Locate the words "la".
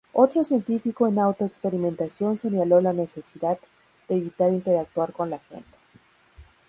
2.81-2.91, 5.29-5.37